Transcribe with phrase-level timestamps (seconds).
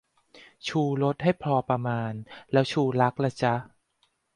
[0.67, 2.13] "ชูรส" ให้พอประมาณ
[2.51, 3.53] แล้ว "ชูรัก" ล่ะจ๊ะ?